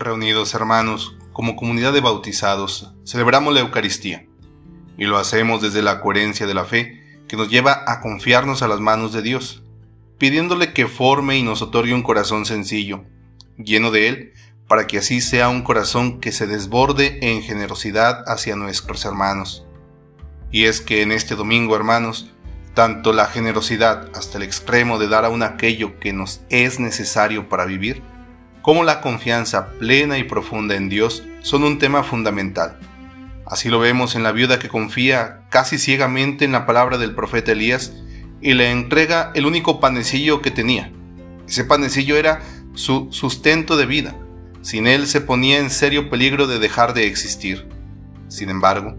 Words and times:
reunidos 0.00 0.54
hermanos, 0.54 1.16
como 1.32 1.56
comunidad 1.56 1.92
de 1.92 2.00
bautizados, 2.00 2.92
celebramos 3.04 3.54
la 3.54 3.60
Eucaristía, 3.60 4.26
y 4.96 5.04
lo 5.04 5.18
hacemos 5.18 5.62
desde 5.62 5.82
la 5.82 6.00
coherencia 6.00 6.46
de 6.46 6.54
la 6.54 6.64
fe 6.64 7.22
que 7.28 7.36
nos 7.36 7.48
lleva 7.48 7.84
a 7.86 8.00
confiarnos 8.00 8.62
a 8.62 8.68
las 8.68 8.80
manos 8.80 9.12
de 9.12 9.22
Dios, 9.22 9.62
pidiéndole 10.18 10.72
que 10.72 10.86
forme 10.86 11.36
y 11.36 11.42
nos 11.42 11.62
otorgue 11.62 11.94
un 11.94 12.02
corazón 12.02 12.44
sencillo, 12.44 13.04
lleno 13.56 13.90
de 13.90 14.08
Él, 14.08 14.32
para 14.66 14.86
que 14.86 14.98
así 14.98 15.20
sea 15.20 15.48
un 15.48 15.62
corazón 15.62 16.20
que 16.20 16.32
se 16.32 16.46
desborde 16.46 17.18
en 17.22 17.42
generosidad 17.42 18.24
hacia 18.26 18.56
nuestros 18.56 19.04
hermanos. 19.04 19.64
Y 20.50 20.64
es 20.64 20.80
que 20.80 21.02
en 21.02 21.12
este 21.12 21.34
domingo, 21.34 21.76
hermanos, 21.76 22.30
tanto 22.74 23.12
la 23.12 23.26
generosidad 23.26 24.10
hasta 24.14 24.38
el 24.38 24.44
extremo 24.44 24.98
de 24.98 25.08
dar 25.08 25.24
aún 25.24 25.42
aquello 25.42 25.98
que 25.98 26.12
nos 26.12 26.42
es 26.50 26.78
necesario 26.78 27.48
para 27.48 27.64
vivir, 27.64 28.02
como 28.62 28.84
la 28.84 29.00
confianza 29.00 29.70
plena 29.78 30.18
y 30.18 30.24
profunda 30.24 30.74
en 30.76 30.88
Dios 30.88 31.24
son 31.40 31.64
un 31.64 31.78
tema 31.78 32.02
fundamental. 32.02 32.78
Así 33.46 33.70
lo 33.70 33.78
vemos 33.78 34.14
en 34.14 34.22
la 34.22 34.32
viuda 34.32 34.58
que 34.58 34.68
confía 34.68 35.40
casi 35.48 35.78
ciegamente 35.78 36.44
en 36.44 36.52
la 36.52 36.66
palabra 36.66 36.98
del 36.98 37.14
profeta 37.14 37.52
Elías 37.52 37.94
y 38.42 38.54
le 38.54 38.70
entrega 38.70 39.32
el 39.34 39.46
único 39.46 39.80
panecillo 39.80 40.42
que 40.42 40.50
tenía. 40.50 40.92
Ese 41.48 41.64
panecillo 41.64 42.16
era 42.16 42.42
su 42.74 43.08
sustento 43.10 43.76
de 43.76 43.86
vida. 43.86 44.16
Sin 44.60 44.86
él 44.86 45.06
se 45.06 45.22
ponía 45.22 45.58
en 45.58 45.70
serio 45.70 46.10
peligro 46.10 46.46
de 46.46 46.58
dejar 46.58 46.92
de 46.92 47.06
existir. 47.06 47.68
Sin 48.28 48.50
embargo, 48.50 48.96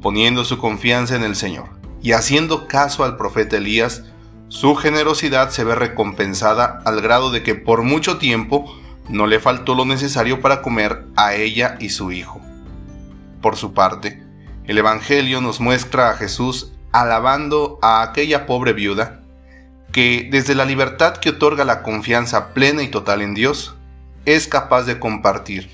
poniendo 0.00 0.44
su 0.44 0.56
confianza 0.56 1.14
en 1.14 1.22
el 1.22 1.36
Señor 1.36 1.68
y 2.02 2.12
haciendo 2.12 2.66
caso 2.66 3.04
al 3.04 3.18
profeta 3.18 3.58
Elías, 3.58 4.04
su 4.48 4.74
generosidad 4.74 5.50
se 5.50 5.62
ve 5.62 5.74
recompensada 5.74 6.80
al 6.84 7.02
grado 7.02 7.30
de 7.30 7.42
que 7.42 7.54
por 7.54 7.82
mucho 7.82 8.18
tiempo 8.18 8.74
no 9.10 9.26
le 9.26 9.40
faltó 9.40 9.74
lo 9.74 9.84
necesario 9.84 10.40
para 10.40 10.62
comer 10.62 11.04
a 11.16 11.34
ella 11.34 11.76
y 11.80 11.90
su 11.90 12.12
hijo. 12.12 12.40
Por 13.42 13.56
su 13.56 13.74
parte, 13.74 14.22
el 14.64 14.78
Evangelio 14.78 15.40
nos 15.40 15.60
muestra 15.60 16.10
a 16.10 16.14
Jesús 16.14 16.72
alabando 16.92 17.78
a 17.82 18.02
aquella 18.02 18.46
pobre 18.46 18.72
viuda 18.72 19.20
que 19.92 20.28
desde 20.30 20.54
la 20.54 20.64
libertad 20.64 21.16
que 21.16 21.30
otorga 21.30 21.64
la 21.64 21.82
confianza 21.82 22.54
plena 22.54 22.82
y 22.82 22.88
total 22.88 23.22
en 23.22 23.34
Dios, 23.34 23.76
es 24.24 24.46
capaz 24.46 24.84
de 24.84 24.98
compartir 24.98 25.70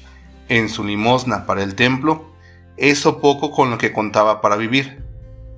en 0.48 0.69
su 0.69 0.84
limosna 0.84 1.45
para 1.45 1.62
el 1.62 1.75
templo 1.75 2.37
eso 2.77 3.20
poco 3.20 3.51
con 3.51 3.70
lo 3.70 3.79
que 3.79 3.92
contaba 3.92 4.41
para 4.41 4.57
vivir. 4.57 5.03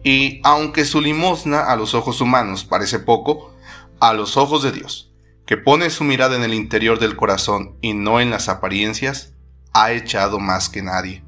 Y 0.04 0.40
aunque 0.44 0.84
su 0.84 1.00
limosna 1.00 1.60
a 1.60 1.76
los 1.76 1.94
ojos 1.94 2.20
humanos 2.20 2.64
parece 2.64 3.00
poco, 3.00 3.52
a 4.00 4.12
los 4.12 4.36
ojos 4.36 4.62
de 4.62 4.72
Dios, 4.72 5.07
que 5.48 5.56
pone 5.56 5.88
su 5.88 6.04
mirada 6.04 6.36
en 6.36 6.42
el 6.42 6.52
interior 6.52 6.98
del 6.98 7.16
corazón 7.16 7.78
y 7.80 7.94
no 7.94 8.20
en 8.20 8.28
las 8.28 8.50
apariencias, 8.50 9.32
ha 9.72 9.92
echado 9.92 10.38
más 10.38 10.68
que 10.68 10.82
nadie. 10.82 11.24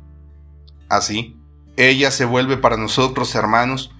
Así, 0.90 1.38
ella 1.78 2.10
se 2.10 2.26
vuelve 2.26 2.58
para 2.58 2.76
nosotros, 2.76 3.34
hermanos, 3.34 3.92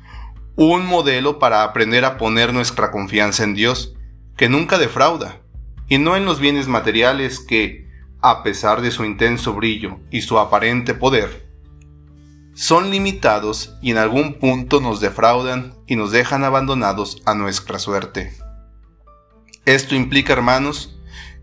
un 0.57 0.85
modelo 0.85 1.39
para 1.39 1.63
aprender 1.63 2.05
a 2.05 2.19
poner 2.19 2.53
nuestra 2.53 2.91
confianza 2.91 3.45
en 3.45 3.55
Dios, 3.55 3.95
que 4.37 4.51
nunca 4.51 4.77
defrauda, 4.77 5.41
y 5.89 5.97
no 5.97 6.17
en 6.17 6.27
los 6.27 6.39
bienes 6.39 6.69
materiales 6.69 7.41
que, 7.41 7.89
a 8.21 8.43
pesar 8.43 8.83
de 8.83 8.91
su 8.91 9.07
intenso 9.07 9.55
brillo 9.55 10.01
y 10.11 10.21
su 10.21 10.39
aparente 10.39 10.93
poder, 10.93 11.49
son 12.53 12.91
limitados 12.91 13.75
y 13.81 13.93
en 13.93 13.97
algún 13.97 14.35
punto 14.35 14.83
nos 14.83 15.01
defraudan 15.01 15.77
y 15.87 15.97
nos 15.97 16.13
dejan 16.13 16.45
abandonados 16.45 17.23
a 17.25 17.35
nuestra 17.35 17.79
suerte. 17.79 18.35
Esto 19.65 19.95
implica, 19.95 20.33
hermanos, 20.33 20.99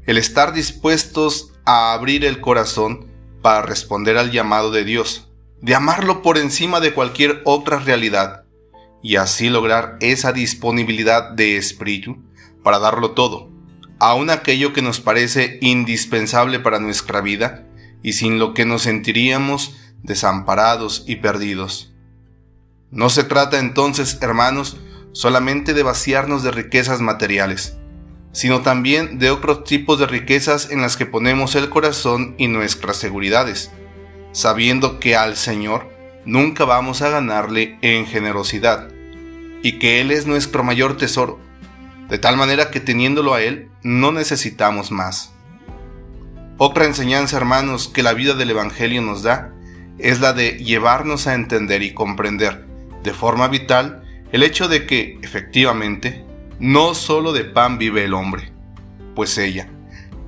el 0.05 0.17
estar 0.17 0.53
dispuestos 0.53 1.53
a 1.65 1.93
abrir 1.93 2.25
el 2.25 2.41
corazón 2.41 3.07
para 3.41 3.61
responder 3.61 4.17
al 4.17 4.31
llamado 4.31 4.71
de 4.71 4.83
Dios, 4.83 5.29
de 5.61 5.75
amarlo 5.75 6.21
por 6.21 6.37
encima 6.37 6.79
de 6.79 6.93
cualquier 6.93 7.41
otra 7.45 7.79
realidad, 7.79 8.45
y 9.03 9.17
así 9.17 9.49
lograr 9.49 9.97
esa 10.01 10.33
disponibilidad 10.33 11.31
de 11.31 11.57
espíritu 11.57 12.17
para 12.63 12.79
darlo 12.79 13.11
todo, 13.11 13.51
aun 13.99 14.29
aquello 14.29 14.73
que 14.73 14.81
nos 14.81 14.99
parece 14.99 15.59
indispensable 15.61 16.59
para 16.59 16.79
nuestra 16.79 17.21
vida 17.21 17.65
y 18.01 18.13
sin 18.13 18.39
lo 18.39 18.53
que 18.53 18.65
nos 18.65 18.83
sentiríamos 18.83 19.75
desamparados 20.03 21.03
y 21.07 21.17
perdidos. 21.17 21.93
No 22.89 23.09
se 23.09 23.23
trata 23.23 23.59
entonces, 23.59 24.17
hermanos, 24.21 24.77
solamente 25.11 25.73
de 25.73 25.83
vaciarnos 25.83 26.43
de 26.43 26.51
riquezas 26.51 27.01
materiales, 27.01 27.77
sino 28.37 28.61
también 28.61 29.17
de 29.17 29.31
otros 29.31 29.63
tipos 29.63 29.97
de 29.97 30.05
riquezas 30.05 30.69
en 30.69 30.79
las 30.79 30.95
que 30.95 31.07
ponemos 31.07 31.55
el 31.55 31.69
corazón 31.69 32.35
y 32.37 32.47
nuestras 32.47 32.97
seguridades, 32.97 33.71
sabiendo 34.31 34.99
que 34.99 35.15
al 35.15 35.35
Señor 35.35 35.89
nunca 36.23 36.63
vamos 36.63 37.01
a 37.01 37.09
ganarle 37.09 37.79
en 37.81 38.05
generosidad, 38.05 38.89
y 39.63 39.79
que 39.79 40.01
Él 40.01 40.11
es 40.11 40.27
nuestro 40.27 40.63
mayor 40.63 40.97
tesoro, 40.97 41.39
de 42.09 42.19
tal 42.19 42.37
manera 42.37 42.69
que 42.69 42.79
teniéndolo 42.79 43.33
a 43.33 43.41
Él 43.41 43.71
no 43.81 44.11
necesitamos 44.11 44.91
más. 44.91 45.33
Otra 46.59 46.85
enseñanza, 46.85 47.37
hermanos, 47.37 47.87
que 47.87 48.03
la 48.03 48.13
vida 48.13 48.35
del 48.35 48.51
Evangelio 48.51 49.01
nos 49.01 49.23
da 49.23 49.51
es 49.97 50.19
la 50.19 50.33
de 50.33 50.63
llevarnos 50.63 51.25
a 51.25 51.33
entender 51.33 51.81
y 51.81 51.95
comprender 51.95 52.67
de 53.01 53.13
forma 53.15 53.47
vital 53.47 54.03
el 54.31 54.43
hecho 54.43 54.67
de 54.67 54.85
que, 54.85 55.17
efectivamente, 55.23 56.26
no 56.59 56.95
solo 56.95 57.33
de 57.33 57.43
pan 57.45 57.77
vive 57.77 58.03
el 58.05 58.13
hombre, 58.13 58.51
pues 59.15 59.37
ella, 59.37 59.69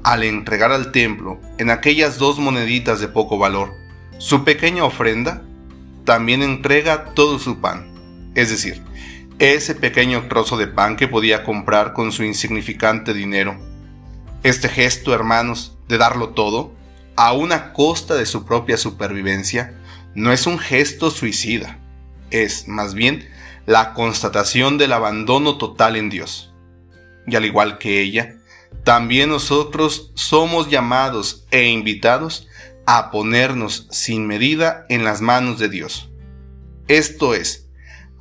al 0.03 0.23
entregar 0.23 0.71
al 0.71 0.91
templo 0.91 1.39
en 1.57 1.69
aquellas 1.69 2.17
dos 2.17 2.39
moneditas 2.39 2.99
de 2.99 3.07
poco 3.07 3.37
valor 3.37 3.73
su 4.19 4.43
pequeña 4.43 4.83
ofrenda, 4.83 5.43
también 6.03 6.41
entrega 6.43 7.05
todo 7.13 7.39
su 7.39 7.61
pan, 7.61 8.31
es 8.35 8.49
decir, 8.49 8.81
ese 9.39 9.75
pequeño 9.75 10.27
trozo 10.27 10.57
de 10.57 10.67
pan 10.67 10.97
que 10.97 11.07
podía 11.07 11.43
comprar 11.43 11.93
con 11.93 12.11
su 12.11 12.23
insignificante 12.23 13.13
dinero. 13.13 13.57
Este 14.43 14.67
gesto, 14.67 15.13
hermanos, 15.13 15.77
de 15.87 15.97
darlo 15.97 16.29
todo, 16.29 16.73
a 17.15 17.31
una 17.31 17.71
costa 17.71 18.15
de 18.15 18.25
su 18.25 18.45
propia 18.45 18.75
supervivencia, 18.75 19.73
no 20.15 20.33
es 20.33 20.47
un 20.47 20.59
gesto 20.59 21.11
suicida, 21.11 21.79
es 22.31 22.67
más 22.67 22.93
bien 22.93 23.29
la 23.65 23.93
constatación 23.93 24.77
del 24.77 24.93
abandono 24.93 25.57
total 25.57 25.95
en 25.95 26.09
Dios. 26.09 26.53
Y 27.27 27.35
al 27.35 27.45
igual 27.45 27.77
que 27.77 28.01
ella, 28.01 28.37
también 28.83 29.29
nosotros 29.29 30.11
somos 30.15 30.69
llamados 30.69 31.45
e 31.51 31.67
invitados 31.67 32.47
a 32.85 33.11
ponernos 33.11 33.87
sin 33.91 34.25
medida 34.25 34.85
en 34.89 35.03
las 35.03 35.21
manos 35.21 35.59
de 35.59 35.69
Dios. 35.69 36.09
Esto 36.87 37.35
es, 37.35 37.69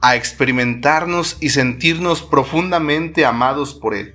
a 0.03 0.17
experimentarnos 0.17 1.39
y 1.41 1.51
sentirnos 1.51 2.23
profundamente 2.23 3.25
amados 3.25 3.75
por 3.75 3.95
Él, 3.95 4.15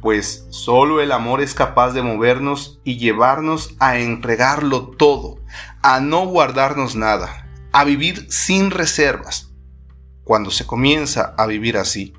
pues 0.00 0.46
solo 0.50 1.00
el 1.00 1.12
amor 1.12 1.40
es 1.40 1.54
capaz 1.54 1.92
de 1.92 2.02
movernos 2.02 2.80
y 2.84 2.96
llevarnos 2.96 3.76
a 3.78 3.98
entregarlo 3.98 4.88
todo, 4.88 5.38
a 5.82 6.00
no 6.00 6.26
guardarnos 6.26 6.96
nada, 6.96 7.49
a 7.72 7.84
vivir 7.84 8.26
sin 8.30 8.70
reservas. 8.70 9.50
Cuando 10.24 10.50
se 10.50 10.66
comienza 10.66 11.34
a 11.36 11.46
vivir 11.46 11.76
así, 11.76 12.14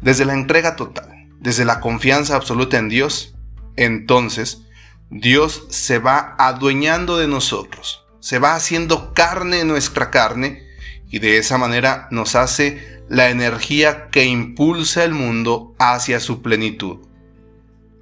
desde 0.00 0.24
la 0.24 0.34
entrega 0.34 0.76
total, 0.76 1.28
desde 1.40 1.64
la 1.64 1.80
confianza 1.80 2.36
absoluta 2.36 2.78
en 2.78 2.88
Dios, 2.88 3.34
entonces 3.76 4.62
Dios 5.10 5.66
se 5.70 5.98
va 5.98 6.34
adueñando 6.38 7.16
de 7.16 7.28
nosotros, 7.28 8.04
se 8.20 8.38
va 8.38 8.54
haciendo 8.54 9.14
carne 9.14 9.64
nuestra 9.64 10.10
carne, 10.10 10.66
y 11.08 11.20
de 11.20 11.38
esa 11.38 11.58
manera 11.58 12.08
nos 12.10 12.34
hace 12.34 13.02
la 13.08 13.30
energía 13.30 14.08
que 14.10 14.24
impulsa 14.24 15.04
el 15.04 15.12
mundo 15.12 15.74
hacia 15.78 16.18
su 16.18 16.42
plenitud. 16.42 17.06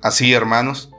Así, 0.02 0.32
hermanos, 0.32 0.90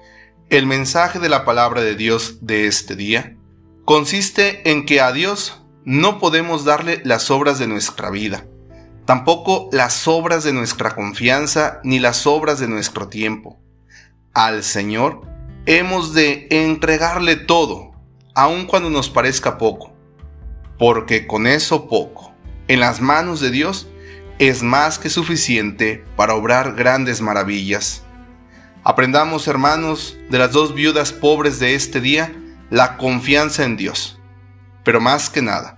el 0.50 0.68
mensaje 0.68 1.20
de 1.20 1.30
la 1.30 1.44
palabra 1.44 1.82
de 1.82 1.96
Dios 1.96 2.38
de 2.42 2.68
este 2.68 2.96
día 2.96 3.36
consiste 3.84 4.70
en 4.70 4.86
que 4.86 5.02
a 5.02 5.12
Dios 5.12 5.65
no 5.86 6.20
podemos 6.20 6.66
darle 6.66 7.02
las 7.06 7.32
obras 7.32 7.60
de 7.60 7.68
nuestra 7.68 8.10
vida, 8.10 8.46
tampoco 9.06 9.70
las 9.72 10.08
obras 10.08 10.44
de 10.44 10.52
nuestra 10.52 10.96
confianza 10.96 11.80
ni 11.84 12.00
las 12.00 12.28
obras 12.28 12.60
de 12.60 12.68
nuestro 12.68 13.08
tiempo. 13.08 13.60
Al 14.34 14.64
Señor 14.64 15.22
hemos 15.66 16.14
de 16.14 16.48
entregarle 16.50 17.38
todo, 17.38 17.92
aun 18.34 18.66
cuando 18.66 18.90
nos 18.90 19.10
parezca 19.10 19.58
poco 19.58 19.96
porque 20.78 21.28
con 21.28 21.48
eso 21.48 21.88
poco, 21.88 22.34
en 22.68 22.80
las 22.80 23.02
manos 23.02 23.40
de 23.40 23.52
Dios, 23.52 23.88
es 24.40 24.64
más 24.64 25.00
que 25.00 25.10
suficiente 25.10 26.04
para 26.16 26.36
obrar 26.36 26.76
grandes 26.76 27.22
maravillas. 27.22 28.04
Aprendamos, 28.84 29.48
hermanos, 29.48 30.18
de 30.30 30.38
las 30.38 30.52
dos 30.52 30.76
viudas 30.76 31.14
pobres 31.14 31.60
de 31.60 31.76
este 31.76 32.02
día, 32.02 32.34
la 32.70 32.98
confianza 32.98 33.64
en 33.64 33.78
Dios. 33.78 34.20
Pero 34.84 35.00
más 35.00 35.30
que 35.30 35.42
nada, 35.42 35.75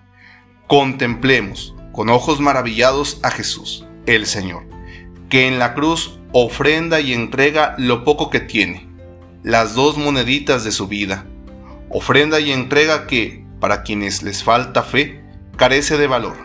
contemplemos 0.67 1.73
con 1.93 2.09
ojos 2.09 2.41
maravillados 2.41 3.19
a 3.23 3.31
Jesús, 3.31 3.85
el 4.05 4.25
Señor, 4.25 4.65
que 5.29 5.47
en 5.47 5.59
la 5.59 5.73
cruz 5.73 6.19
ofrenda 6.33 6.99
y 6.99 7.13
entrega 7.13 7.73
lo 7.77 8.03
poco 8.03 8.29
que 8.29 8.41
tiene, 8.41 8.87
las 9.43 9.73
dos 9.73 9.97
moneditas 9.97 10.65
de 10.65 10.73
su 10.73 10.87
vida, 10.87 11.25
ofrenda 11.89 12.41
y 12.41 12.51
entrega 12.51 13.07
que, 13.07 13.45
para 13.61 13.83
quienes 13.83 14.23
les 14.23 14.43
falta 14.43 14.83
fe, 14.83 15.23
carece 15.55 15.97
de 15.97 16.07
valor, 16.07 16.35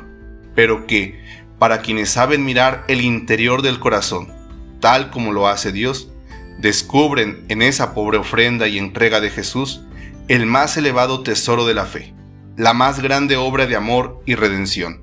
pero 0.54 0.86
que, 0.86 1.20
para 1.58 1.82
quienes 1.82 2.10
saben 2.10 2.44
mirar 2.44 2.84
el 2.88 3.00
interior 3.00 3.60
del 3.60 3.80
corazón, 3.80 4.32
tal 4.80 5.10
como 5.10 5.32
lo 5.32 5.48
hace 5.48 5.72
Dios, 5.72 6.12
descubren 6.58 7.44
en 7.48 7.60
esa 7.60 7.92
pobre 7.92 8.18
ofrenda 8.18 8.68
y 8.68 8.78
entrega 8.78 9.20
de 9.20 9.30
Jesús 9.30 9.82
el 10.28 10.46
más 10.46 10.76
elevado 10.76 11.22
tesoro 11.22 11.66
de 11.66 11.74
la 11.74 11.86
fe, 11.86 12.14
la 12.56 12.74
más 12.74 13.00
grande 13.00 13.36
obra 13.36 13.66
de 13.66 13.76
amor 13.76 14.22
y 14.26 14.34
redención. 14.34 15.02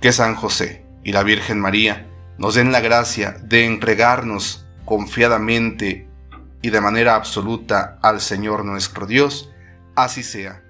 Que 0.00 0.12
San 0.12 0.34
José 0.34 0.84
y 1.04 1.12
la 1.12 1.22
Virgen 1.22 1.60
María 1.60 2.06
nos 2.38 2.54
den 2.54 2.72
la 2.72 2.80
gracia 2.80 3.36
de 3.42 3.66
entregarnos 3.66 4.66
confiadamente 4.84 6.08
y 6.62 6.70
de 6.70 6.80
manera 6.80 7.14
absoluta 7.14 7.98
al 8.02 8.20
Señor 8.20 8.64
nuestro 8.64 9.06
Dios, 9.06 9.50
así 9.94 10.22
sea. 10.22 10.62